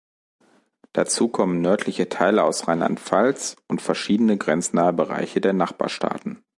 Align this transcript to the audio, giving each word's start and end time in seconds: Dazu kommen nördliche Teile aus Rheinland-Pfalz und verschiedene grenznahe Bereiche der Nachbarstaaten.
Dazu 0.93 1.27
kommen 1.27 1.61
nördliche 1.61 2.09
Teile 2.09 2.43
aus 2.43 2.67
Rheinland-Pfalz 2.67 3.55
und 3.67 3.83
verschiedene 3.83 4.35
grenznahe 4.35 4.93
Bereiche 4.93 5.41
der 5.41 5.53
Nachbarstaaten. 5.53 6.43